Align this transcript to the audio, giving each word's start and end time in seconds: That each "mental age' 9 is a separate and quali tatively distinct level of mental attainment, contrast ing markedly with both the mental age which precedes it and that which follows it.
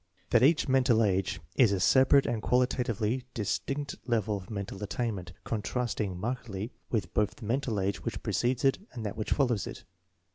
That 0.31 0.41
each 0.41 0.67
"mental 0.67 1.03
age' 1.03 1.39
9 1.59 1.63
is 1.65 1.71
a 1.71 1.79
separate 1.79 2.25
and 2.25 2.41
quali 2.41 2.65
tatively 2.65 3.21
distinct 3.35 3.97
level 4.07 4.35
of 4.35 4.49
mental 4.49 4.81
attainment, 4.83 5.31
contrast 5.43 6.01
ing 6.01 6.19
markedly 6.19 6.71
with 6.89 7.13
both 7.13 7.35
the 7.35 7.45
mental 7.45 7.79
age 7.79 8.03
which 8.03 8.23
precedes 8.23 8.65
it 8.65 8.79
and 8.93 9.05
that 9.05 9.15
which 9.15 9.29
follows 9.31 9.67
it. 9.67 9.83